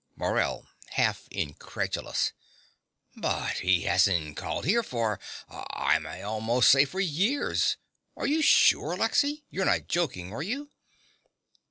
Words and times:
MORELL 0.15 0.65
(half 0.93 1.27
incredulous). 1.29 2.31
But 3.15 3.59
he 3.59 3.81
hasn't 3.83 4.35
called 4.35 4.65
here 4.65 4.81
for 4.81 5.19
I 5.47 5.99
may 5.99 6.23
almost 6.23 6.71
say 6.71 6.85
for 6.85 6.99
years. 6.99 7.77
Are 8.17 8.25
you 8.25 8.41
sure, 8.41 8.97
Lexy? 8.97 9.43
You're 9.51 9.65
not 9.65 9.87
joking, 9.87 10.33
are 10.33 10.41
you? 10.41 10.71